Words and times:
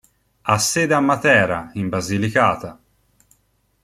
Ha 0.49 0.57
sede 0.57 0.95
a 0.95 0.99
Matera, 0.99 1.69
in 1.75 1.87
Basilicata. 1.87 2.79